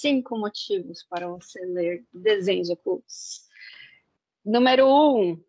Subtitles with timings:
[0.00, 3.48] cinco motivos para você ler desenhos ocultos.
[4.44, 5.42] Número um,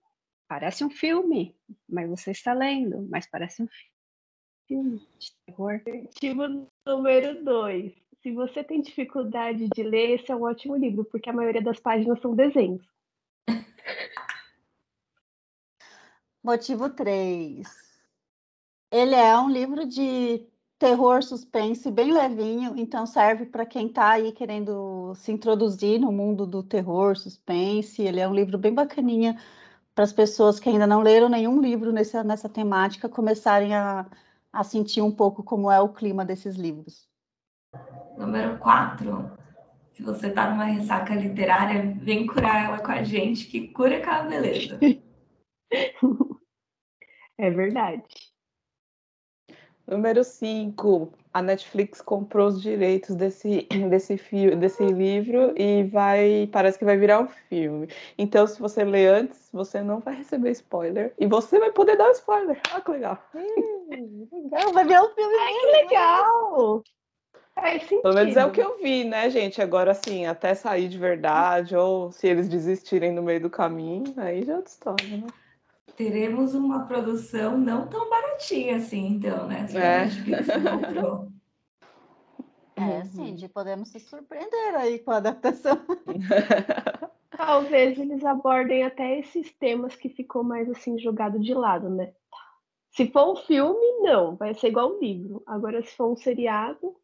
[0.48, 1.56] parece um filme,
[1.88, 3.68] mas você está lendo, mas parece um
[4.68, 5.82] filme de terror.
[5.86, 11.30] Motivo número dois, se você tem dificuldade de ler, esse é um ótimo livro, porque
[11.30, 12.86] a maioria das páginas são desenhos.
[16.44, 17.66] Motivo 3.
[18.92, 20.46] Ele é um livro de
[20.84, 26.46] terror suspense bem levinho, então serve para quem está aí querendo se introduzir no mundo
[26.46, 28.02] do terror suspense.
[28.02, 29.42] Ele é um livro bem bacaninha
[29.96, 34.06] para as pessoas que ainda não leram nenhum livro nessa, nessa temática começarem a,
[34.52, 37.08] a sentir um pouco como é o clima desses livros.
[38.18, 39.32] Número 4.
[39.94, 44.10] Se você está numa ressaca literária, vem curar ela com a gente, que cura com
[44.10, 44.78] a beleza.
[47.36, 48.04] É verdade.
[49.88, 51.12] Número 5.
[51.34, 56.48] A Netflix comprou os direitos desse, desse, fio, desse livro e vai.
[56.52, 57.88] Parece que vai virar um filme.
[58.18, 61.14] Então, se você ler antes, você não vai receber spoiler.
[61.20, 62.60] E você vai poder dar spoiler.
[62.72, 63.18] Ah, que legal.
[63.36, 65.36] Hum, legal, vai virar um filme.
[65.36, 66.84] Ai, que legal!
[68.02, 69.62] Pelo menos é o que eu vi, né, gente?
[69.62, 74.44] Agora, assim, até sair de verdade, ou se eles desistirem no meio do caminho, aí
[74.44, 75.28] já é outra história, né?
[75.96, 79.68] Teremos uma produção não tão baratinha assim, então, né?
[79.68, 80.08] Se É.
[82.76, 85.80] É, sim, de podemos se surpreender aí com a adaptação.
[87.30, 92.12] Talvez eles abordem até esses temas que ficou mais assim jogado de lado, né?
[92.90, 95.44] Se for um filme, não, vai ser igual um livro.
[95.46, 96.96] Agora, se for um seriado,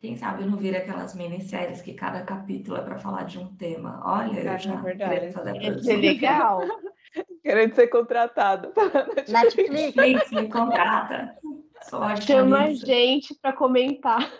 [0.00, 4.00] Quem sabe não vira aquelas minisséries que cada capítulo é para falar de um tema.
[4.04, 5.14] Olha, eu É já verdade.
[5.14, 5.82] querendo fazer a produção.
[5.82, 6.60] ser legal.
[7.42, 8.72] Querendo ser contratado.
[9.28, 9.70] Netflix.
[9.70, 11.36] Netflix me contrata.
[12.26, 12.84] Chama a nisso.
[12.84, 14.30] gente para comentar.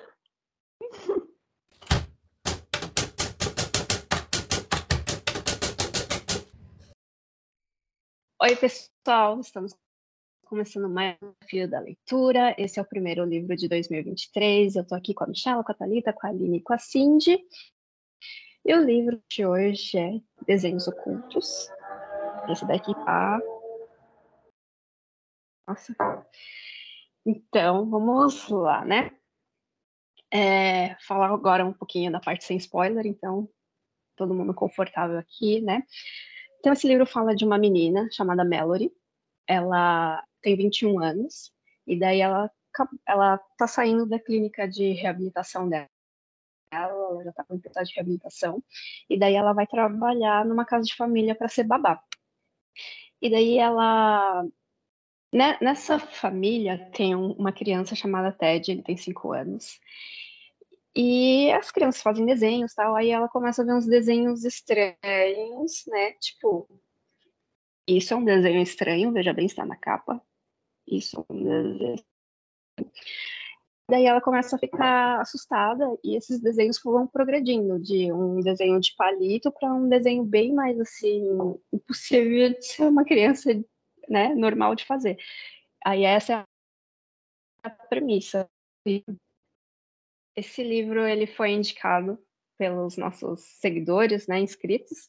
[8.40, 9.74] Oi, pessoal, estamos
[10.44, 12.54] começando mais um Fio da Leitura.
[12.56, 14.76] Esse é o primeiro livro de 2023.
[14.76, 16.78] Eu estou aqui com a Michelle, com a Thalita, com a Aline e com a
[16.78, 17.38] Cindy.
[18.64, 21.68] E o livro de hoje é Desenhos Ocultos.
[22.48, 23.38] Esse daqui tá.
[25.66, 25.94] Nossa.
[27.26, 29.10] Então, vamos lá, né?
[30.32, 33.48] É, falar agora um pouquinho da parte sem spoiler, então,
[34.16, 35.82] todo mundo confortável aqui, né?
[36.58, 38.90] Então, esse livro fala de uma menina chamada Mallory.
[39.46, 41.52] Ela tem 21 anos,
[41.86, 42.50] e daí ela,
[43.06, 45.88] ela tá saindo da clínica de reabilitação dela.
[46.70, 48.62] Ela já tá com processo de reabilitação.
[49.08, 52.02] E daí ela vai trabalhar numa casa de família para ser babá.
[53.20, 54.44] E daí ela.
[55.32, 59.78] né, nessa família tem um- uma criança chamada Ted, ele tem 5 anos.
[60.96, 66.12] E as crianças fazem desenhos tal, aí ela começa a ver uns desenhos estranhos, né?
[66.14, 66.68] Tipo,
[67.86, 70.20] isso é um desenho estranho, veja bem, está na capa.
[70.86, 72.04] Isso é um desenho.
[73.90, 78.94] Daí ela começa a ficar assustada e esses desenhos vão progredindo de um desenho de
[78.94, 81.24] palito para um desenho bem mais assim
[81.72, 83.50] impossível de ser uma criança,
[84.06, 85.16] né, normal de fazer.
[85.84, 86.44] Aí essa é
[87.62, 88.46] a premissa.
[90.36, 92.22] Esse livro ele foi indicado
[92.58, 95.08] pelos nossos seguidores, né, inscritos,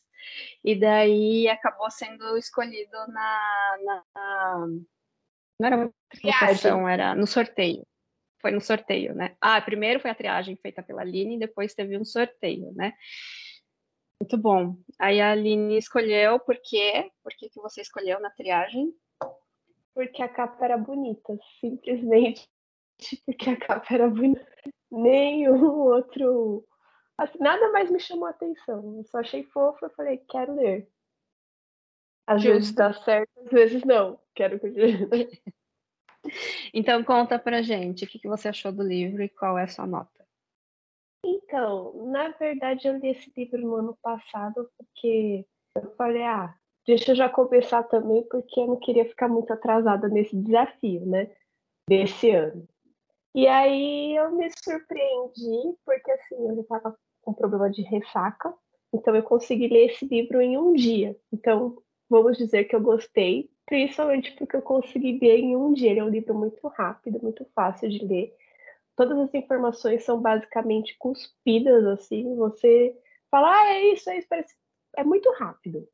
[0.64, 4.68] e daí acabou sendo escolhido na, na, na-
[5.60, 7.86] não era uma votação, era no sorteio.
[8.42, 9.36] Foi no sorteio, né?
[9.42, 12.94] Ah, primeiro foi a triagem feita pela Aline, depois teve um sorteio, né?
[14.22, 14.76] Muito bom.
[14.98, 17.12] Aí a Aline escolheu, por quê?
[17.24, 18.94] Por que, que você escolheu na triagem?
[19.94, 22.48] Porque a capa era bonita, simplesmente
[23.26, 24.46] porque a capa era bonita.
[24.92, 26.66] Nenhum outro.
[27.18, 28.98] assim, nada mais me chamou a atenção.
[28.98, 30.90] Eu só achei fofo e falei, quero ler.
[32.28, 32.54] Às Justo.
[32.54, 34.20] vezes dá certo, às vezes não.
[34.36, 35.10] Quero continuar.
[36.74, 39.68] Então conta pra gente o que, que você achou do livro e qual é a
[39.68, 40.20] sua nota.
[41.26, 45.46] Então, na verdade, eu li esse livro no ano passado porque
[45.76, 46.54] eu falei, ah,
[46.86, 51.30] deixa eu já começar também, porque eu não queria ficar muito atrasada nesse desafio, né?
[51.88, 52.68] Desse ano.
[53.36, 58.54] E aí eu me surpreendi, porque assim, eu já estava com problema de ressaca,
[58.94, 61.16] então eu consegui ler esse livro em um dia.
[61.32, 61.78] Então,
[62.10, 65.92] vamos dizer que eu gostei, principalmente porque eu consegui ler em um dia.
[65.92, 68.36] Ele é um livro muito rápido, muito fácil de ler.
[68.98, 72.98] Todas as informações são basicamente cuspidas, assim, você
[73.30, 74.56] fala, ah, é isso, é isso, parece...
[74.98, 75.88] é muito rápido.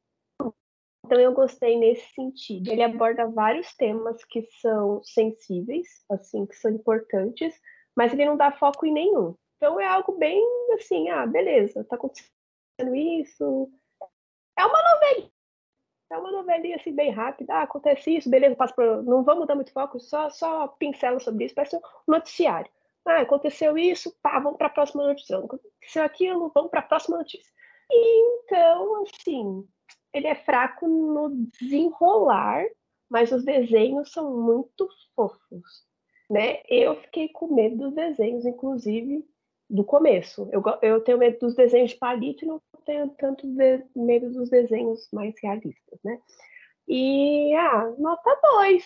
[1.06, 2.72] Então eu gostei nesse sentido.
[2.72, 7.54] Ele aborda vários temas que são sensíveis, assim, que são importantes,
[7.96, 9.36] mas ele não dá foco em nenhum.
[9.58, 10.42] Então é algo bem
[10.74, 13.70] assim, ah, beleza, tá acontecendo isso.
[14.58, 15.35] É uma novela.
[16.12, 17.54] É uma novelinha assim bem rápida.
[17.54, 19.04] Ah, acontece isso, beleza, passa por...
[19.04, 22.70] não vamos dar muito foco, só, só pincela sobre isso, parece um noticiário.
[23.06, 25.38] Ah, aconteceu isso, pá, vamos para a próxima notícia.
[25.38, 27.52] Aconteceu aquilo, vamos para a próxima notícia.
[27.92, 29.68] Então, assim,
[30.14, 31.30] ele é fraco no
[31.60, 32.66] desenrolar,
[33.10, 35.86] mas os desenhos são muito fofos,
[36.30, 36.62] né?
[36.68, 39.24] Eu fiquei com medo dos desenhos, inclusive
[39.70, 40.48] do começo.
[40.52, 44.50] Eu, eu tenho medo dos desenhos de palito e não tenho tanto de, medo dos
[44.50, 46.20] desenhos mais realistas, né?
[46.88, 48.86] E, ah, nota 2.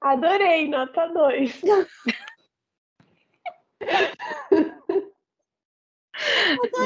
[0.00, 1.62] Adorei, nota 2.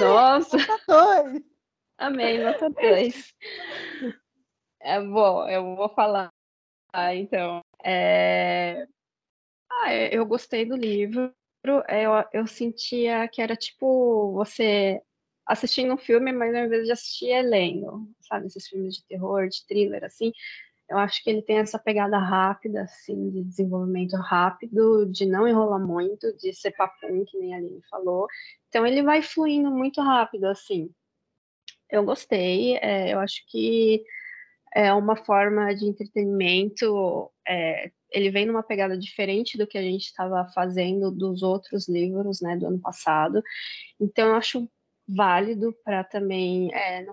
[0.00, 0.56] Nossa!
[0.56, 1.43] Nota 2.
[1.99, 3.35] Amei, nota 2.
[4.81, 6.31] É bom, eu vou falar.
[6.93, 8.87] Ah, então, é...
[9.71, 11.35] ah, eu gostei do livro.
[11.89, 15.01] Eu, eu sentia que era tipo você
[15.47, 18.47] assistindo um filme, mas ao invés de assistir é lendo, sabe?
[18.47, 20.33] Esses filmes de terror, de thriller, assim.
[20.89, 25.81] Eu acho que ele tem essa pegada rápida, assim, de desenvolvimento rápido, de não enrolar
[25.81, 28.27] muito, de ser papum, que nem a Aline falou.
[28.69, 30.91] Então ele vai fluindo muito rápido, assim.
[31.91, 34.05] Eu gostei, é, eu acho que
[34.75, 37.31] é uma forma de entretenimento.
[37.47, 42.41] É, ele vem numa pegada diferente do que a gente estava fazendo dos outros livros,
[42.41, 43.43] né, do ano passado.
[44.01, 44.71] Então eu acho
[45.07, 47.13] válido para também é, não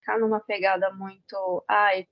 [0.00, 2.06] ficar numa pegada muito, ai,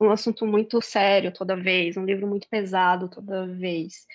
[0.00, 4.06] um assunto muito sério toda vez, um livro muito pesado toda vez.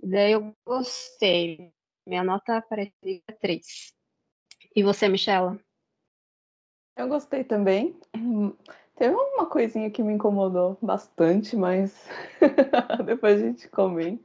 [0.00, 1.72] E daí eu gostei.
[2.06, 3.92] Minha nota é 3.
[4.76, 5.58] E você, Michela?
[6.96, 7.98] Eu gostei também.
[8.96, 12.08] Teve uma coisinha que me incomodou bastante, mas
[13.04, 14.24] depois a gente comenta.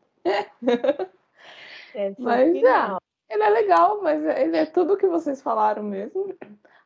[1.93, 2.97] É, mas é,
[3.29, 6.33] ele é legal, mas ele é tudo o que vocês falaram mesmo.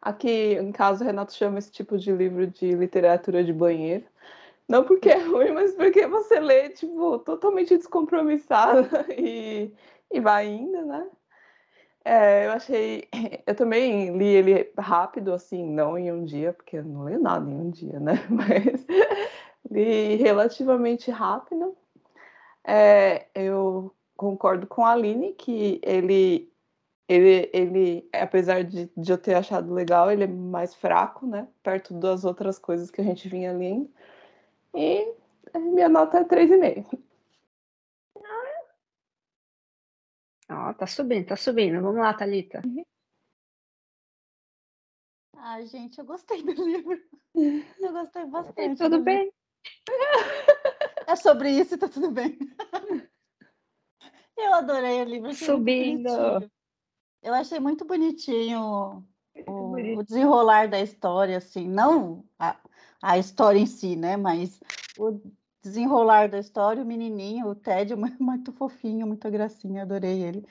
[0.01, 4.05] Aqui, em casa, o Renato chama esse tipo de livro de literatura de banheiro.
[4.67, 9.71] Não porque é ruim, mas porque você lê, tipo, totalmente descompromissada e,
[10.11, 11.07] e vai indo, né?
[12.05, 13.09] É, eu achei.
[13.47, 17.49] Eu também li ele rápido, assim, não em um dia, porque eu não leio nada
[17.49, 18.13] em um dia, né?
[18.29, 18.85] Mas
[19.69, 21.75] li relativamente rápido.
[22.63, 26.51] É, eu concordo com a Aline que ele
[27.07, 31.47] ele, ele apesar de, de eu ter achado legal, ele é mais fraco, né?
[31.63, 33.89] Perto das outras coisas que a gente vinha lendo.
[34.75, 35.13] E
[35.55, 36.99] minha nota é 3,5.
[40.49, 41.81] Ó, tá subindo, tá subindo.
[41.81, 42.61] Vamos lá, Thalita.
[42.65, 42.83] Uhum.
[45.37, 46.99] Ah, gente, eu gostei do livro.
[47.35, 48.77] Eu gostei bastante.
[48.77, 49.31] Tudo bem?
[51.07, 52.35] É sobre isso e tá tudo bem.
[54.35, 55.33] Eu adorei o livro.
[55.35, 56.09] Subindo.
[57.21, 59.05] Eu achei muito bonitinho
[59.47, 62.57] o, o, desenrolar da história, assim, não a,
[63.01, 64.17] a história em si, né?
[64.17, 64.59] Mas
[64.97, 65.21] o
[65.65, 70.45] desenrolar da história, o menininho, o Ted, muito fofinho, muita gracinha, adorei ele.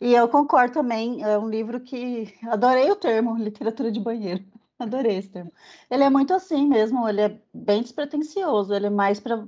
[0.00, 4.44] E eu concordo também, é um livro que adorei o termo literatura de banheiro.
[4.78, 5.52] Adorei esse termo.
[5.90, 9.46] Ele é muito assim mesmo, ele é bem despretensioso, ele é mais para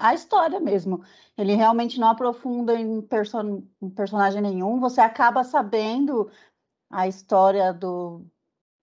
[0.00, 1.04] a história mesmo.
[1.38, 4.80] Ele realmente não aprofunda em, person em personagem nenhum.
[4.80, 6.30] Você acaba sabendo
[6.90, 8.26] a história do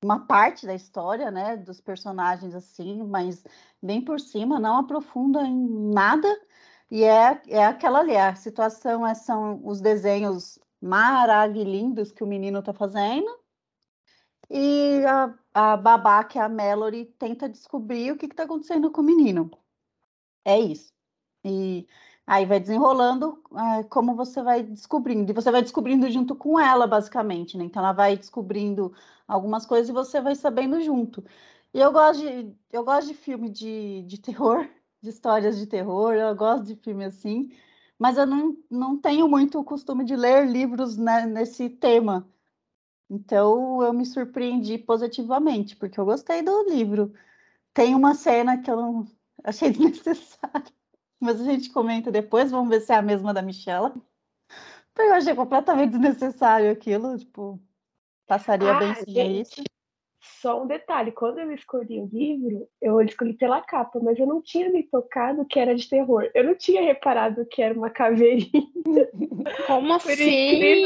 [0.03, 3.43] uma parte da história, né, dos personagens assim, mas
[3.81, 6.27] bem por cima, não aprofunda em nada.
[6.89, 12.59] E é, é aquela ali, a situação é, são os desenhos maravilhosos que o menino
[12.59, 13.29] está fazendo.
[14.49, 19.01] E a, a babá, que é a Mallory, tenta descobrir o que está acontecendo com
[19.01, 19.49] o menino.
[20.43, 20.91] É isso.
[21.45, 21.87] E
[22.25, 23.41] aí vai desenrolando
[23.79, 25.31] é, como você vai descobrindo.
[25.31, 27.65] E você vai descobrindo junto com ela, basicamente, né?
[27.65, 28.93] Então ela vai descobrindo
[29.27, 31.23] algumas coisas e você vai sabendo junto.
[31.73, 34.67] E eu gosto de, eu gosto de filme de, de terror,
[35.01, 37.49] de histórias de terror, eu gosto de filme assim,
[37.97, 42.27] mas eu não, não tenho muito o costume de ler livros né, nesse tema.
[43.09, 47.13] Então eu me surpreendi positivamente, porque eu gostei do livro.
[47.73, 49.07] Tem uma cena que eu não,
[49.43, 50.80] Achei desnecessário.
[51.21, 53.93] Mas a gente comenta depois, vamos ver se é a mesma da Michela.
[54.97, 57.59] Eu achei completamente desnecessário aquilo, tipo,
[58.27, 59.63] passaria ah, bem sim é isso.
[60.19, 64.41] Só um detalhe, quando eu escolhi o livro, eu escolhi pela capa, mas eu não
[64.41, 66.29] tinha me tocado que era de terror.
[66.33, 68.51] Eu não tinha reparado que era uma caveirinha.
[69.67, 70.83] Como assim?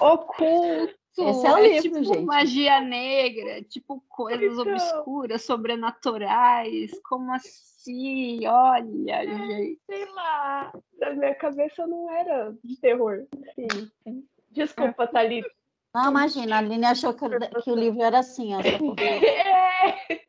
[0.00, 0.97] Oculto.
[1.18, 2.24] Esse é o é livro, tipo gente.
[2.24, 4.72] magia negra, tipo coisas Então.
[4.72, 6.92] obscuras, sobrenaturais.
[7.04, 8.46] Como assim?
[8.46, 9.80] Olha, gente.
[9.86, 10.72] Sei lá.
[10.98, 13.26] Na minha cabeça não era de terror.
[13.54, 14.24] Sim.
[14.50, 15.50] Desculpa, Thalita.
[15.94, 17.26] Não, imagina, a Aline achou que,
[17.62, 19.98] que o livro era assim, ó, É.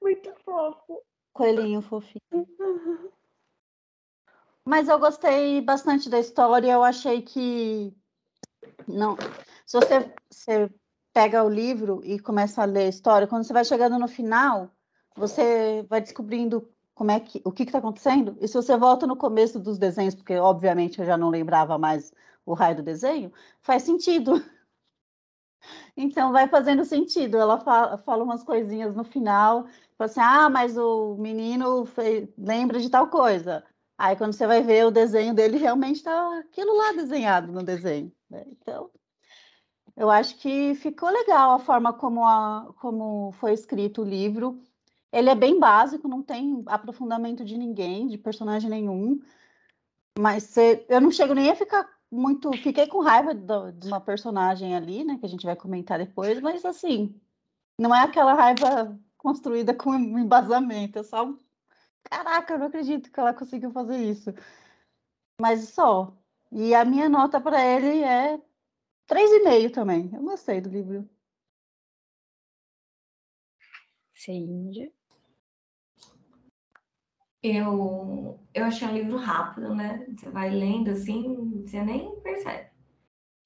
[0.00, 1.02] Muito fofo.
[1.32, 2.22] coelhinho fofinho.
[4.64, 7.92] Mas eu gostei bastante da história, eu achei que
[8.86, 9.16] não,
[9.68, 10.70] se você, você
[11.12, 14.70] pega o livro e começa a ler a história, quando você vai chegando no final,
[15.16, 18.36] você vai descobrindo como é que o que está acontecendo.
[18.40, 22.12] E se você volta no começo dos desenhos, porque obviamente eu já não lembrava mais
[22.46, 24.32] o raio do desenho, faz sentido.
[25.96, 27.36] Então vai fazendo sentido.
[27.36, 29.64] Ela fala, fala umas coisinhas no final,
[29.96, 33.64] fala assim: ah, mas o menino fez- lembra de tal coisa.
[33.96, 38.12] Aí quando você vai ver o desenho dele, realmente está aquilo lá desenhado no desenho.
[38.30, 38.44] né?
[38.48, 38.90] Então,
[39.98, 44.60] eu acho que ficou legal a forma como, a, como foi escrito o livro.
[45.12, 49.20] Ele é bem básico, não tem aprofundamento de ninguém, de personagem nenhum.
[50.18, 52.50] Mas você- eu não chego nem a ficar muito.
[52.58, 55.18] Fiquei com raiva do- de uma personagem ali, né?
[55.18, 57.14] Que a gente vai comentar depois, mas assim,
[57.80, 61.34] não é aquela raiva construída com embasamento, é só.
[62.04, 64.32] Caraca, eu não acredito que ela conseguiu fazer isso.
[65.40, 66.12] Mas só.
[66.52, 68.40] E a minha nota para ele é
[69.08, 70.10] 3,5 também.
[70.12, 71.08] Eu gostei do livro.
[74.14, 74.92] Cindy.
[77.42, 80.04] Eu, eu achei um livro rápido, né?
[80.08, 82.68] Você vai lendo assim, você nem percebe.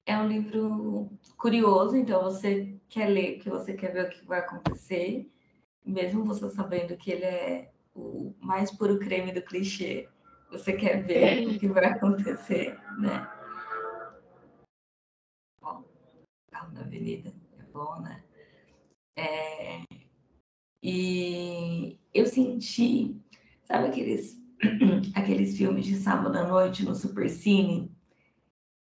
[0.05, 4.39] É um livro curioso, então você quer ler, porque você quer ver o que vai
[4.39, 5.31] acontecer,
[5.85, 10.09] mesmo você sabendo que ele é o mais puro creme do clichê,
[10.51, 13.32] você quer ver o que vai acontecer, né?
[16.63, 18.23] Carro na avenida é bom, né?
[19.15, 19.83] É,
[20.81, 23.23] e eu senti
[23.63, 24.39] Sabe aqueles,
[25.15, 27.91] aqueles filmes de sábado à noite no Supercine?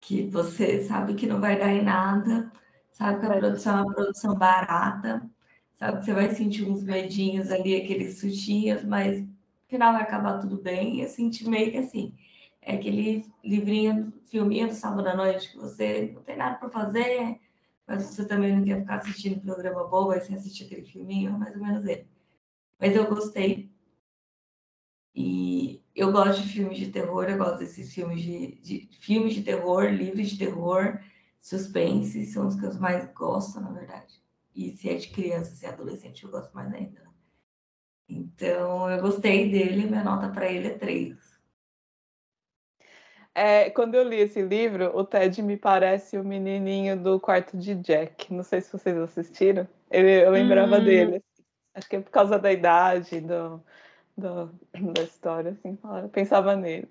[0.00, 2.50] Que você sabe que não vai dar em nada,
[2.92, 5.28] sabe que a produção é uma produção barata,
[5.76, 9.28] sabe que você vai sentir uns medinhos ali, aqueles sustinhos, mas no
[9.68, 11.00] final vai acabar tudo bem.
[11.00, 12.14] Eu senti meio que assim.
[12.62, 17.40] É aquele livrinho, filminho do sábado à noite que você não tem nada para fazer,
[17.88, 21.38] mas você também não quer ficar assistindo programa bobo, aí você assiste aquele filminho, é
[21.38, 22.06] mais ou menos ele.
[22.78, 23.72] Mas eu gostei
[25.14, 29.42] e eu gosto de filmes de terror, eu gosto desses filmes de, de filmes de
[29.42, 31.00] terror, livros de terror,
[31.40, 34.22] suspense, são os que eu mais gosto, na verdade.
[34.54, 37.08] E se é de criança, se é adolescente, eu gosto mais ainda.
[38.08, 41.16] Então, eu gostei dele, minha nota para ele é 3.
[43.38, 47.72] É, quando eu li esse livro, o Ted me parece o menininho do quarto de
[47.76, 48.34] Jack.
[48.34, 49.68] Não sei se vocês assistiram.
[49.88, 50.84] Ele, eu lembrava Hum.
[50.84, 51.24] dele.
[51.72, 53.62] Acho que é por causa da idade, do,
[54.16, 54.52] do-
[54.92, 55.78] da história, assim.
[56.02, 56.88] Eu pensava nele.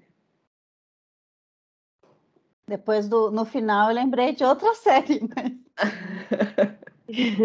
[2.70, 5.52] Depois do no final eu lembrei de outra série, mas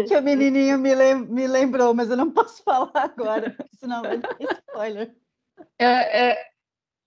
[0.07, 4.01] que o menininho me, lem- me lembrou, mas eu não posso falar agora, porque senão
[4.01, 5.13] vai dar spoiler.
[5.77, 6.35] Eu, eu,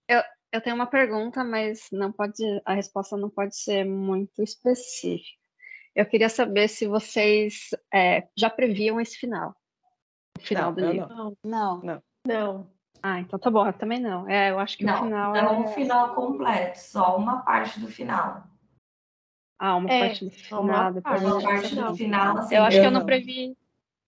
[0.08, 0.22] eu,
[0.56, 5.36] eu tenho uma pergunta, mas não pode, a resposta não pode ser muito específica.
[5.94, 9.54] Eu queria saber se vocês é, já previam esse final.
[10.38, 11.36] O final Não, do livro.
[11.42, 11.80] não.
[11.82, 12.70] Não, Não.
[13.02, 14.28] Ah, então tá bom, eu também não.
[14.28, 15.58] É, eu acho que o Não, final não é.
[15.60, 18.42] o final completo, só uma parte do final.
[19.58, 21.24] Ah, uma É, parte do uma final, depois parte.
[21.24, 21.88] Uma parte sabe.
[21.88, 22.54] do final, assim.
[22.56, 23.06] Eu acho Eu que eu não não.
[23.06, 23.56] previ.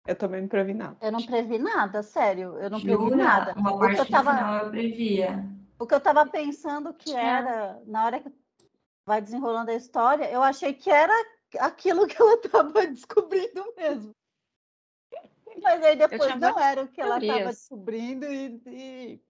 [0.06, 0.96] Eu também não previ nada.
[1.02, 3.16] eu não previ nada, sério, eu não previ Jura?
[3.16, 3.54] nada.
[3.56, 5.44] Uma O parte eu do tava, final eu previa.
[5.78, 8.30] O que eu tava pensando que Tinha- era, na hora que
[9.06, 11.12] vai desenrolando a história, eu achei que era
[11.60, 14.12] aquilo que ela tava descobrindo mesmo.
[15.62, 17.56] Mas aí depois não era o que ela tava teorias.
[17.56, 19.20] descobrindo e, e-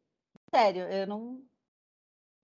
[0.54, 1.42] sério, eu não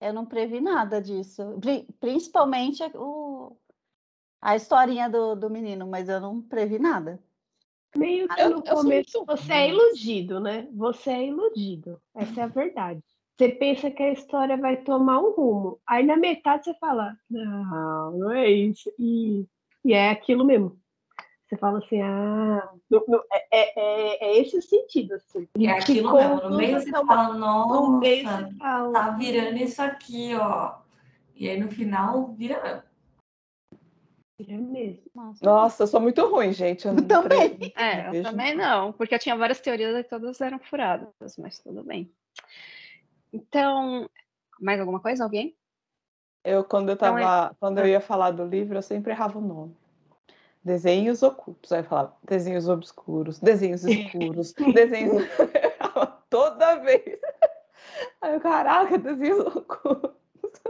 [0.00, 1.58] eu não previ nada disso.
[1.60, 3.56] Pri- Principalmente a- o,
[4.40, 7.22] a historinha do, do menino, mas eu não previ nada.
[7.96, 9.70] Meio que no começo você é ruim.
[9.70, 10.68] iludido, né?
[10.72, 12.02] Você é iludido.
[12.14, 13.02] Essa é a verdade.
[13.36, 15.80] Você pensa que a história vai tomar um rumo.
[15.86, 18.92] Aí na metade você fala, não, não é isso.
[18.98, 19.44] E,
[19.84, 20.78] e é aquilo mesmo.
[21.48, 25.48] Você fala assim, ah, no- no- é, é, é- é esse o sentido, assim.
[25.60, 26.48] É aquilo Ficou mesmo.
[26.50, 28.92] No meio você uma- fala, No meio nossa, você fala.
[28.92, 30.76] tá virando isso aqui, ó.
[31.34, 32.82] E aí no final vira mesmo.
[34.48, 35.02] É mesmo.
[35.14, 35.44] Nossa.
[35.44, 36.86] Nossa, eu sou muito ruim, gente.
[36.86, 37.56] Eu não Também.
[37.56, 41.08] previ- É, eu vejo também não, porque eu tinha várias teorias e todas eram furadas,
[41.38, 42.10] mas tudo bem.
[43.34, 44.08] Então,
[44.60, 45.24] mais alguma coisa?
[45.24, 45.56] Alguém?
[46.44, 47.88] Eu, quando eu Então, tava, quando eu Ah.
[47.88, 49.76] ia falar do livro, eu sempre errava o nome.
[50.62, 51.72] desenhos ocultos.
[51.72, 55.12] Aí falava desenhos obscuros, desenhos escuros, desenhos.
[56.30, 57.20] Toda vez.
[58.22, 60.14] Aí eu, caraca, desenhos ocultos.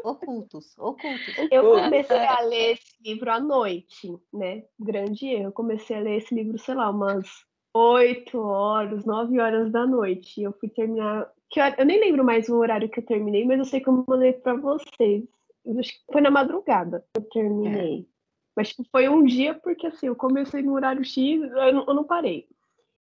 [0.02, 1.35] Ocultos, ocultos.
[1.50, 4.64] Eu comecei a ler esse livro à noite, né?
[4.80, 5.44] Grande erro.
[5.49, 7.28] Eu comecei a ler esse livro, sei lá, umas
[7.73, 10.42] 8 horas, 9 horas da noite.
[10.42, 11.30] Eu fui terminar.
[11.54, 11.76] Que hora...
[11.78, 14.32] Eu nem lembro mais o horário que eu terminei, mas eu sei que eu mandei
[14.32, 15.23] para vocês.
[15.64, 18.00] Eu acho que foi na madrugada que eu terminei.
[18.00, 18.04] É.
[18.56, 21.94] Mas tipo, foi um dia porque assim, eu comecei no horário X, eu não, eu
[21.94, 22.49] não parei.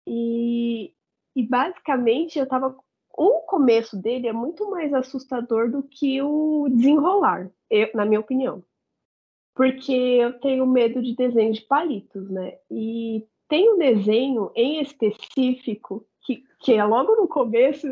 [0.05, 0.93] E,
[1.34, 2.75] e basicamente eu tava.
[3.17, 8.62] O começo dele é muito mais assustador do que o desenrolar, eu, na minha opinião.
[9.55, 12.58] Porque eu tenho medo de desenho de palitos, né?
[12.70, 17.88] E tem um desenho em específico que, que é logo no começo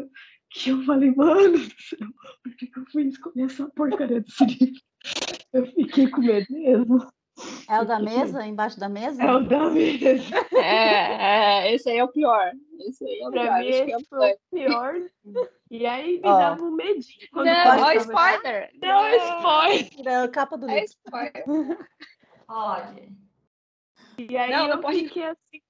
[0.51, 2.07] que eu falei, mano do céu,
[2.43, 4.81] por que, eu fui escolher essa porcaria desse livro?
[5.53, 7.07] Eu fiquei com medo mesmo.
[7.69, 9.23] É o da mesa, embaixo da mesa?
[9.23, 10.35] É o da mesa.
[10.57, 12.51] É, é esse aí é o pior.
[12.81, 13.59] Esse aí é o pra pior.
[13.59, 14.95] mim, Esse é o foi pior.
[14.95, 15.49] o pior.
[15.71, 16.37] E aí me Ó.
[16.37, 17.27] dava um medinho.
[17.31, 18.69] Quando Não, ó, spoiler.
[18.81, 19.89] Não, spoiler.
[19.89, 20.95] Tira a capa do É livro.
[21.05, 21.45] spoiler.
[22.47, 23.09] Pode.
[24.17, 25.61] E aí Não, não eu pode- fiquei assim.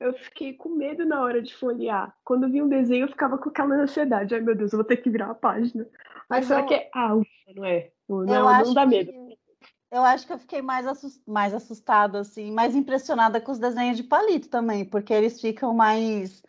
[0.00, 2.14] Eu fiquei com medo na hora de folhear.
[2.24, 4.34] Quando eu vi um desenho, eu ficava com aquela ansiedade.
[4.34, 5.88] Ai, meu Deus, eu vou ter que virar a página.
[6.28, 6.90] Mas Mas será eu- que é.
[6.94, 7.90] Ah, ufa, não é?
[8.08, 9.12] Não, não, dá medo.
[9.12, 9.38] que-
[9.90, 13.96] Eu acho que eu fiquei mais, assus- mais assustada, assim, mais impressionada com os desenhos
[13.96, 16.42] de palito também, porque eles ficam mais,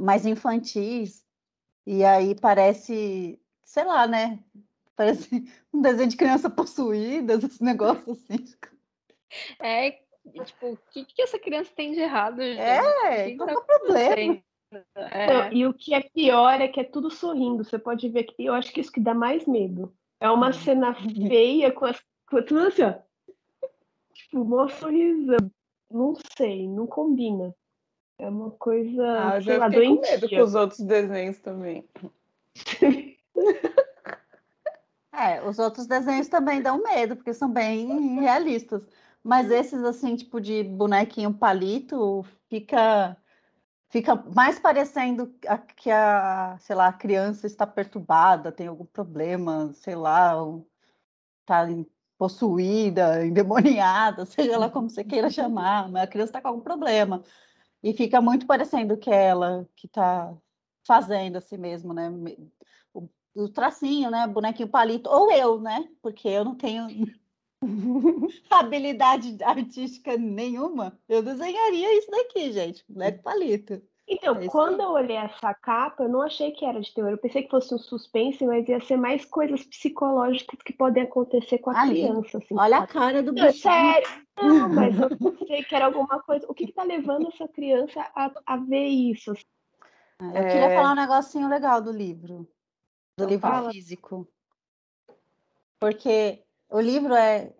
[0.00, 1.24] mais infantis.
[1.86, 4.38] E aí parece, sei lá, né?
[4.96, 5.28] Parece
[5.72, 8.44] um desenho de criança possuída, esse negócio assim.
[9.60, 10.00] É,
[10.44, 12.40] tipo, o que, que essa criança tem de errado?
[12.40, 12.60] gente?
[12.60, 14.42] É, O que qual tá é o problema?
[14.96, 15.26] É.
[15.26, 17.62] Não, e o que é pior é que é tudo sorrindo.
[17.64, 19.94] Você pode ver que eu acho que isso que dá mais medo.
[20.18, 20.52] É uma Hum.
[20.52, 22.00] cena feia com, as,
[22.30, 22.94] com tudo assim, ó.
[24.14, 25.50] Tipo, mó sorrisão.
[25.90, 27.54] Não sei, não combina.
[28.18, 31.86] É uma coisa, Ah, eu sei já lá, com medo com os outros desenhos também.
[35.14, 38.82] É, os outros desenhos também dão medo, porque são bem realistas.
[39.22, 43.16] Mas esses, assim, tipo de bonequinho palito, fica,
[43.90, 49.72] fica mais parecendo a- que a, sei lá, a criança está perturbada, tem algum problema,
[49.74, 50.34] sei lá,
[51.40, 51.66] está
[52.18, 57.22] possuída, endemoniada, seja lá como você queira chamar, mas a criança está com algum problema.
[57.82, 60.36] E fica muito parecendo que é ela que está
[60.86, 62.10] fazendo assim mesmo, né?
[62.94, 64.26] O, o tracinho, né?
[64.26, 65.88] Bonequinho palito, ou eu, né?
[66.02, 66.88] Porque eu não tenho
[68.50, 70.98] habilidade artística nenhuma.
[71.08, 72.84] Eu desenharia isso daqui, gente.
[72.88, 73.82] Boneco palito.
[74.08, 74.86] Então, É quando aí.
[74.86, 77.10] eu olhei essa capa, eu não achei que era de terror.
[77.12, 81.58] Eu pensei que fosse um suspense, mas ia ser mais coisas psicológicas que podem acontecer
[81.58, 82.00] com a Ali.
[82.00, 82.38] criança.
[82.38, 82.92] Assim, Olha a sabe?
[82.92, 83.52] cara do bichinho.
[83.62, 84.08] sério.
[84.36, 86.44] Não, mas eu pensei que era alguma coisa.
[86.48, 89.32] O que está levando essa criança a, a ver isso?
[90.20, 90.74] Eu queria É.
[90.74, 92.48] falar um negocinho legal do livro, do
[93.14, 93.70] Então livro fala.
[93.70, 94.28] físico.
[95.78, 97.54] Porque o livro é.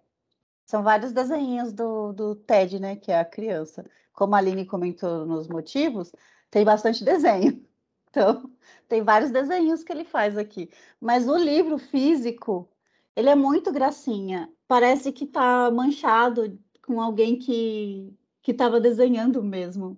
[0.66, 2.96] São vários desenhos do, do Ted, né?
[2.96, 3.84] Que é a criança.
[4.12, 6.12] Como a Aline comentou nos motivos,
[6.50, 7.64] tem bastante desenho.
[8.14, 8.50] Então,
[8.88, 10.70] tem vários desenhos que ele faz aqui.
[11.00, 12.68] Mas o livro físico,
[13.16, 14.52] ele é muito gracinha.
[14.68, 19.96] Parece que tá manchado com alguém que que estava desenhando mesmo.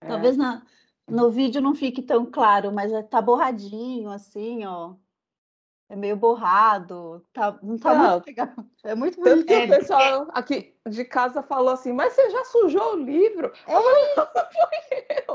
[0.00, 0.06] É.
[0.08, 0.66] Talvez na,
[1.08, 4.96] no vídeo não fique tão claro, mas é- tá borradinho, assim, ó.
[5.92, 7.22] É meio borrado.
[7.34, 8.12] Tá, não tá Não.
[8.12, 8.48] muito legal.
[8.82, 9.74] É muito Tanto que bonito.
[9.74, 13.52] o pessoal aqui de casa falou assim, mas você já sujou o livro?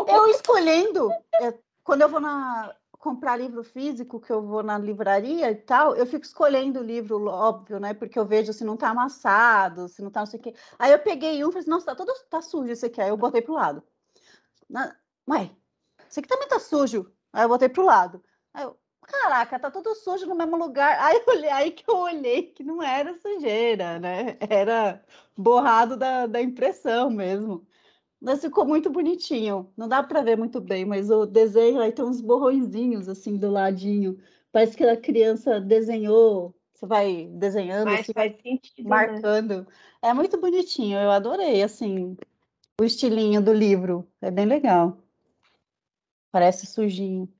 [0.07, 5.51] Eu escolhendo, é, quando eu vou na, comprar livro físico, que eu vou na livraria
[5.51, 7.93] e tal, eu fico escolhendo o livro, óbvio, né?
[7.93, 10.55] Porque eu vejo se não tá amassado, se não tá não sei o quê.
[10.79, 12.99] Aí eu peguei um e falei assim, nossa, tá todo tá sujo esse aqui.
[12.99, 13.83] Aí eu botei pro lado.
[14.67, 14.95] Na,
[15.29, 15.51] ué,
[16.09, 17.11] esse aqui também tá sujo.
[17.31, 18.23] Aí eu botei pro lado.
[18.55, 18.75] Aí eu,
[19.07, 20.97] caraca, tá tudo sujo no mesmo lugar.
[21.01, 24.37] Aí, olhei, aí que eu olhei que não era sujeira, né?
[24.49, 25.03] Era
[25.35, 27.65] borrado da, da impressão mesmo.
[28.21, 29.71] Mas ficou muito bonitinho.
[29.77, 33.49] Não dá para ver muito bem, mas o desenho aí tem uns borrõezinhos assim do
[33.49, 34.19] ladinho.
[34.51, 36.55] Parece que a criança desenhou.
[36.73, 38.89] Você vai desenhando, assim, faz sentido, né?
[38.89, 39.67] marcando.
[40.01, 40.97] É muito bonitinho.
[40.97, 42.17] Eu adorei assim
[42.79, 44.07] o estilinho do livro.
[44.21, 44.97] É bem legal.
[46.31, 47.31] Parece sujinho.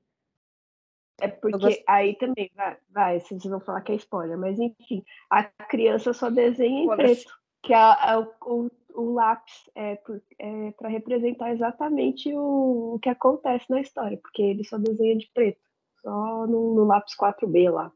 [1.20, 5.04] É porque gost- aí também, vai, vai, vocês vão falar que é spoiler, mas enfim,
[5.28, 10.70] a criança só desenha em preto, que a, a- o, o lápis é, por- é
[10.72, 15.60] para representar exatamente o, o que acontece na história, porque ele só desenha de preto,
[16.00, 17.90] só no, no lápis 4B lá.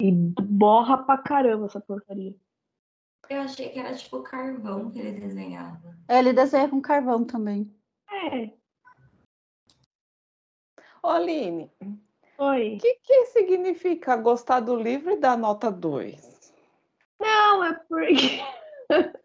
[0.00, 2.34] E borra pra caramba essa porcaria.
[3.30, 5.96] Eu achei que era tipo carvão que ele desenhava.
[6.08, 7.72] É, ele desenha com carvão também.
[8.10, 8.50] É.
[11.04, 11.70] Ô, Aline,
[12.38, 12.76] Oi.
[12.76, 16.54] o que, que significa gostar do livro e dar nota 2?
[17.20, 18.42] Não, é porque.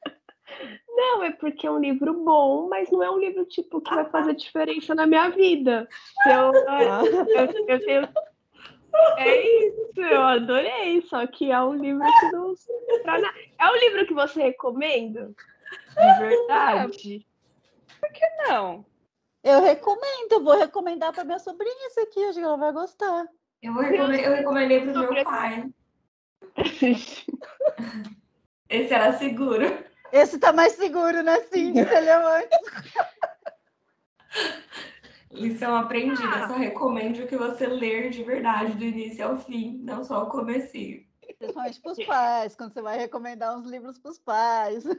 [0.90, 4.04] Não, é porque é um livro bom, mas não é um livro tipo que vai
[4.10, 5.88] fazer diferença na minha vida.
[6.26, 8.10] Eu, eu, eu tenho-
[9.18, 11.02] É isso, eu adorei.
[11.04, 13.34] Só que é um livro que não serve pra nada.
[13.58, 15.32] É um livro que você recomenda?
[15.96, 17.26] De verdade?
[18.50, 18.86] Não.
[19.44, 23.26] Eu recomendo, eu vou recomendar para minha sobrinha esse aqui, acho que ela vai gostar.
[23.62, 25.70] Eu, recome- eu recomendei pro meu pai.
[28.70, 29.66] Esse era seguro.
[30.12, 31.84] Esse tá mais seguro, né, Cindy?
[31.84, 32.60] Você leu antes.
[35.32, 36.48] Lição aprendida.
[36.48, 41.04] Só recomendo que você ler de verdade, do início ao fim, não só o comecinho.
[41.40, 44.84] Principalmente para os pais, quando você vai recomendar uns livros para os pais.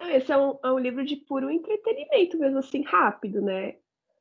[0.00, 3.76] Esse é um, é um livro de puro entretenimento, mesmo assim, rápido, né?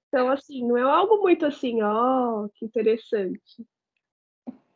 [0.08, 3.66] Então, assim, não é algo muito assim, ó, que interessante.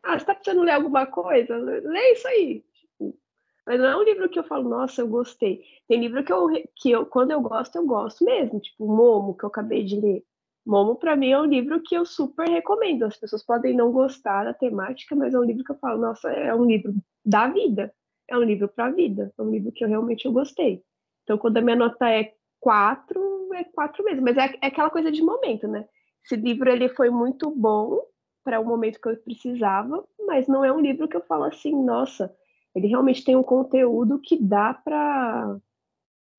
[0.03, 1.57] Ah, você tá precisando ler alguma coisa?
[1.57, 2.63] Lê isso aí.
[2.73, 3.17] Tipo,
[3.65, 5.63] mas não é um livro que eu falo, nossa, eu gostei.
[5.87, 8.59] Tem livro que eu, que eu, quando eu gosto, eu gosto mesmo.
[8.59, 10.23] Tipo, Momo, que eu acabei de ler.
[10.65, 13.03] Momo, pra mim, é um livro que eu super recomendo.
[13.03, 16.29] As pessoas podem não gostar da temática, mas é um livro que eu falo, nossa,
[16.31, 16.93] é um livro
[17.25, 17.93] da vida.
[18.27, 19.33] É um livro pra vida.
[19.37, 20.83] É um livro que eu realmente eu gostei.
[21.23, 24.23] Então, quando a minha nota é quatro, é quatro mesmo.
[24.23, 25.87] Mas é, é aquela coisa de momento, né?
[26.23, 28.01] Esse livro ele foi muito bom
[28.43, 31.75] para o momento que eu precisava, mas não é um livro que eu falo assim,
[31.83, 32.35] nossa,
[32.73, 35.57] ele realmente tem um conteúdo que dá para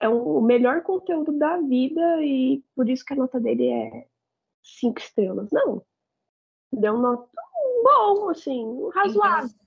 [0.00, 4.08] é o melhor conteúdo da vida e por isso que a nota dele é
[4.60, 5.48] cinco estrelas.
[5.52, 5.80] Não,
[6.72, 7.30] deu um nota
[7.84, 9.61] bom, assim, razoável.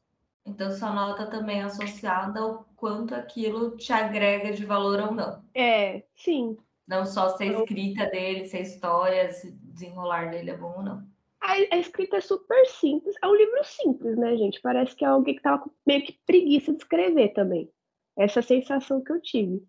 [0.45, 5.43] Então, sua nota também é associada ao quanto aquilo te agrega de valor ou não.
[5.55, 6.55] É, sim.
[6.87, 10.83] Não só se a escrita dele, se a história, se desenrolar dele é bom ou
[10.83, 11.03] não.
[11.41, 13.15] A, a escrita é super simples.
[13.23, 14.61] É um livro simples, né, gente?
[14.61, 17.71] Parece que é alguém que tava com meio que preguiça de escrever também.
[18.15, 19.63] Essa é a sensação que eu tive.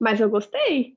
[0.00, 0.96] Mas eu gostei.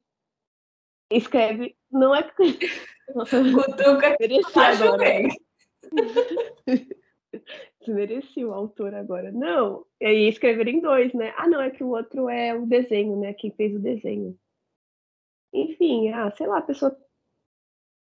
[1.12, 1.76] Escreve.
[1.92, 2.24] Não é
[3.14, 4.16] Cutuca
[4.56, 5.06] agora.
[7.80, 9.32] Desmereci o autor agora.
[9.32, 9.86] Não.
[10.00, 11.34] E aí escreveram em dois, né?
[11.38, 13.34] Ah, não, é que o outro é o desenho, né?
[13.34, 14.38] Quem fez o desenho.
[15.54, 16.98] Enfim, ah, sei lá, a pessoa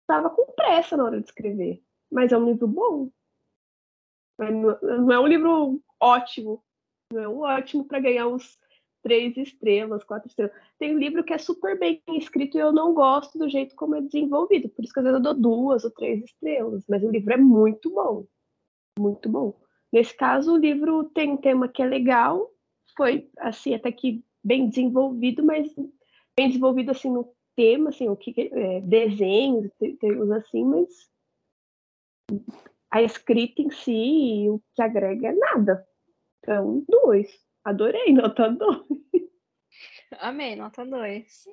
[0.07, 1.83] tava com pressa na hora de escrever.
[2.11, 3.09] Mas é um livro bom.
[4.37, 6.63] Não é um livro ótimo.
[7.11, 8.57] Não é um ótimo para ganhar uns
[9.01, 10.55] três estrelas, quatro estrelas.
[10.79, 13.95] Tem um livro que é super bem escrito e eu não gosto do jeito como
[13.95, 14.69] é desenvolvido.
[14.69, 16.83] Por isso que às vezes eu dou duas ou três estrelas.
[16.87, 18.25] Mas o livro é muito bom.
[18.97, 19.53] Muito bom.
[19.91, 22.49] Nesse caso, o livro tem um tema que é legal.
[22.97, 25.73] Foi, assim, até que bem desenvolvido, mas
[26.35, 31.09] bem desenvolvido, assim, no tema, assim, o que é, desenhos, te- termos assim, mas
[32.91, 35.87] a escrita em si, o que agrega é nada.
[36.39, 37.27] Então, dois.
[37.63, 38.85] Adorei, nota dois.
[40.19, 41.47] Amei, nota 2.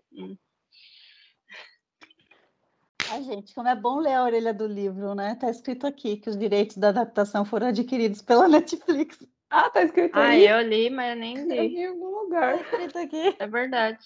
[3.12, 5.34] Ai, gente, como é bom ler a orelha do livro, né?
[5.34, 9.18] Tá escrito aqui que os direitos da adaptação foram adquiridos pela Netflix.
[9.54, 10.48] Ah, tá escrito Ah, aí.
[10.48, 11.76] eu li, mas eu nem Eu li.
[11.76, 12.56] em algum lugar.
[12.56, 13.36] Tá escrito aqui.
[13.38, 13.98] É verdade.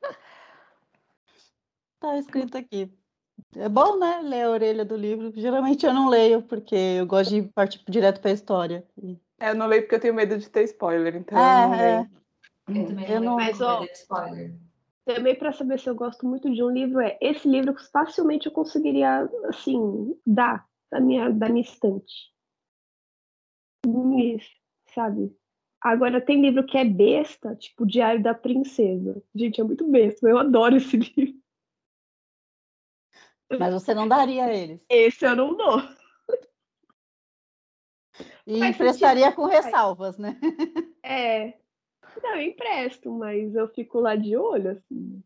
[2.00, 2.90] Tá escrito aqui.
[3.54, 4.20] É bom, né?
[4.22, 5.32] Ler a orelha do livro.
[5.36, 8.86] Geralmente eu não leio, porque eu gosto de partir direto para a história.
[9.38, 11.78] É, eu não leio porque eu tenho medo de ter spoiler, então eu não É,
[11.78, 11.96] é.
[11.96, 12.10] leio.
[12.68, 14.54] Eu também Eu não, leio Mas, ó, medo de spoiler.
[15.08, 18.52] Também para saber se eu gosto muito de um livro, é esse livro facilmente eu
[18.52, 22.30] conseguiria, assim, dar da minha, da minha estante.
[24.18, 24.50] Isso,
[24.94, 25.34] sabe?
[25.80, 29.22] Agora tem livro que é besta, tipo Diário da Princesa.
[29.34, 31.40] Gente, é muito besta, eu adoro esse livro.
[33.58, 34.84] Mas você não daria a eles.
[34.90, 35.80] Esse eu não dou.
[38.46, 40.38] E Faz emprestaria sentido, com ressalvas, né?
[41.02, 41.58] É.
[42.22, 45.22] Não, eu empresto, mas eu fico lá de olho, assim.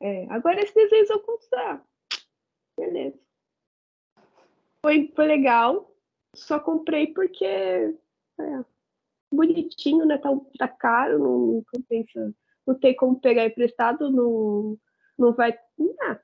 [0.00, 1.82] É, agora esse desenho eu ah,
[2.76, 3.18] beleza.
[4.80, 5.92] Foi, foi legal,
[6.34, 8.64] só comprei porque é,
[9.32, 10.18] bonitinho, né?
[10.18, 12.34] Tá, tá caro, não, não compensa.
[12.66, 14.78] Não tem como pegar emprestado, não,
[15.18, 15.58] não vai.
[16.02, 16.20] Ah,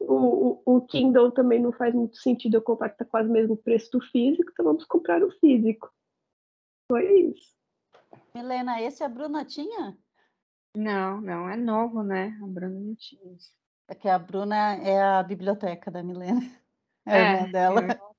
[0.00, 3.32] o, o, o Kindle também não faz muito sentido eu comprar, que tá quase o
[3.32, 5.92] mesmo preço do físico, então vamos comprar o físico.
[6.90, 7.55] Foi isso.
[8.36, 9.96] Milena, esse a Bruna tinha?
[10.76, 12.38] Não, não, é novo, né?
[12.42, 13.50] A Bruna não tinha isso.
[13.88, 16.42] É que a Bruna é a biblioteca da Milena.
[17.06, 17.80] É a É, irmã dela.
[17.80, 18.16] eu-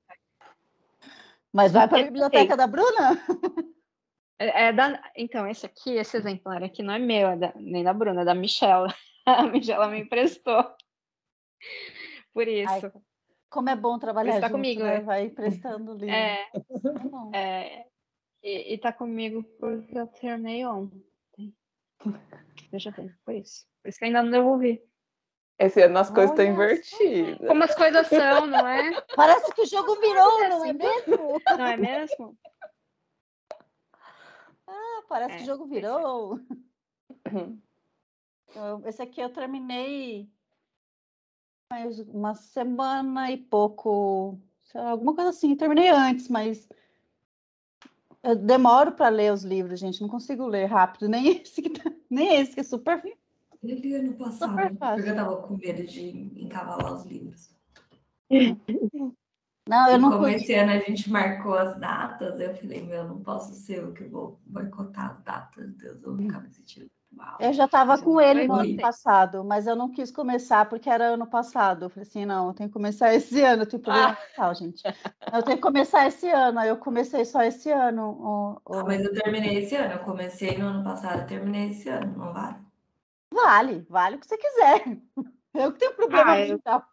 [1.52, 3.12] Mas vai para a biblioteca da Bruna?
[4.40, 7.84] É, é da, então, esse aqui, esse exemplar aqui não é meu, é da, nem
[7.84, 8.88] da Bruna, é da Michela.
[9.26, 10.64] A Michela me emprestou.
[12.32, 12.72] Por isso.
[12.72, 12.92] Ai,
[13.50, 15.00] como é bom trabalhar tá junto, comigo, né?
[15.00, 16.14] Vai emprestando livro.
[16.14, 16.48] É,
[17.34, 17.86] é, é
[18.42, 21.02] e, e tá comigo porque eu terminei ontem.
[22.70, 23.66] Deixa eu ver, por isso.
[23.82, 24.82] Por isso que ainda não devolvi.
[25.58, 27.48] Esse ano as coisas estão invertidas.
[27.48, 29.02] Como as coisas são, não é?
[29.16, 31.40] Parece que o jogo virou, não é mesmo?
[31.46, 32.38] Não é mesmo?
[34.70, 36.38] Ah, parece é, que o jogo virou.
[38.50, 40.30] Então, esse aqui eu terminei
[41.72, 44.38] mais uma semana e pouco,
[44.74, 45.52] lá, alguma coisa assim.
[45.52, 46.68] Eu terminei antes, mas
[48.22, 50.00] eu demoro para ler os livros, gente.
[50.00, 51.08] Não consigo ler rápido.
[51.08, 53.02] Nem esse que, tá, nem esse que é super.
[53.62, 57.50] Eu li ano passado, porque eu tava com medo de encavalar os livros.
[59.68, 60.12] Não, eu não.
[60.12, 63.92] Como esse ano a gente marcou as datas, eu falei, meu, não posso ser eu
[63.92, 66.90] que vou boicotar as datas, Deus, eu vou ficar me sentindo
[67.40, 71.14] eu já estava com ele no ano passado, mas eu não quis começar porque era
[71.14, 71.86] ano passado.
[71.86, 73.62] Eu falei assim, não, eu tenho que começar esse ano.
[73.62, 74.18] Eu tenho problema ah.
[74.28, 74.82] mental, gente.
[75.32, 76.58] Eu tenho que começar esse ano.
[76.58, 78.10] Aí eu comecei só esse ano.
[78.10, 78.78] O, o...
[78.78, 79.94] Ah, mas eu terminei esse ano.
[79.94, 82.16] Eu comecei no ano passado, terminei esse ano.
[82.16, 82.56] Não vale?
[83.32, 84.98] Vale, vale o que você quiser.
[85.54, 86.84] Eu que tenho problema ah, mental.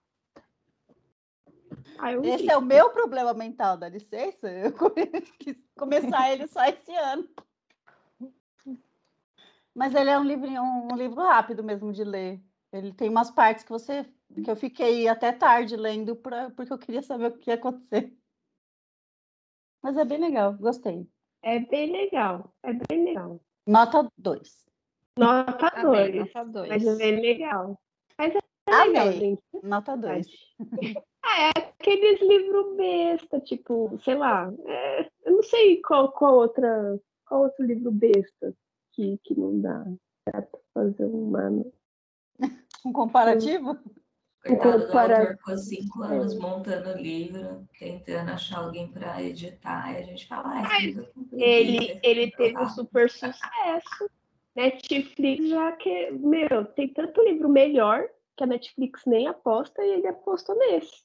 [2.00, 4.50] Ah, esse é o meu problema mental, dá licença.
[4.50, 4.72] Eu
[5.38, 7.28] quis começar ele só esse ano.
[9.76, 12.42] Mas ele é um livro, um, um, livro rápido mesmo de ler.
[12.72, 14.06] Ele tem umas partes que você
[14.44, 18.12] que eu fiquei até tarde lendo pra, porque eu queria saber o que ia acontecer.
[19.84, 21.08] Mas é bem legal, gostei.
[21.44, 23.40] É bem legal, é bem legal.
[23.68, 24.66] Nota 2.
[25.18, 26.16] Nota 2.
[26.16, 26.70] Nota 2.
[26.70, 27.80] Mas é bem legal.
[28.18, 29.20] Mas é legal, Amei.
[29.20, 29.44] gente.
[29.62, 30.28] Nota 2.
[31.28, 37.00] Ah, é aqueles livros besta, tipo, sei lá, é, eu não sei qual, qual outra,
[37.26, 38.56] qual outro livro besta
[38.96, 39.86] que, que não dá.
[40.32, 41.66] Dá pra fazer uma.
[42.86, 43.78] Um comparativo?
[44.48, 45.38] Um comparativo.
[45.38, 46.40] ficou cinco anos é.
[46.40, 50.84] montando o livro, tentando achar alguém para editar, e a gente fala, ah,
[51.34, 54.10] ele, ele teve um super sucesso.
[54.56, 60.08] Netflix já que, meu, tem tanto livro melhor que a Netflix nem aposta e ele
[60.08, 61.04] apostou nesse.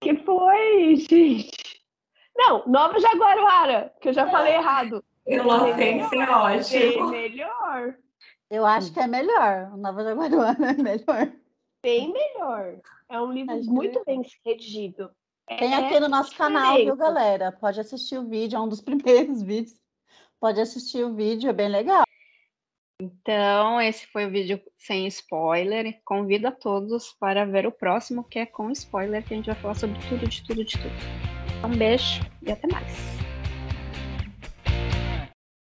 [0.00, 1.82] Que foi, gente?
[2.36, 5.04] Não, Nova Jaguaruara, que eu já falei errado.
[5.26, 7.10] Inocência é ótimo.
[7.10, 7.96] Bem melhor.
[8.50, 9.70] Eu acho que é melhor.
[9.72, 11.32] O Nova Jaguaruana é melhor.
[11.82, 12.80] Bem melhor.
[13.08, 14.04] É um livro acho muito que...
[14.04, 15.10] bem redigido.
[15.46, 17.52] Tem é aqui no nosso canal, viu, galera?
[17.52, 19.78] Pode assistir o vídeo, é um dos primeiros vídeos.
[20.40, 22.04] Pode assistir o vídeo, é bem legal.
[23.00, 26.00] Então, esse foi o vídeo sem spoiler.
[26.04, 29.56] Convido a todos para ver o próximo, que é com spoiler, que a gente vai
[29.56, 30.94] falar sobre tudo, de tudo, de tudo.
[31.64, 33.23] Um beijo e até mais.